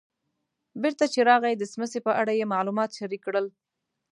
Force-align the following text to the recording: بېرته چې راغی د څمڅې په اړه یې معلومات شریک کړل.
بېرته 0.81 1.05
چې 1.13 1.19
راغی 1.29 1.53
د 1.57 1.63
څمڅې 1.71 1.99
په 2.07 2.11
اړه 2.21 2.33
یې 2.39 2.51
معلومات 2.53 2.89
شریک 2.97 3.21
کړل. 3.27 3.45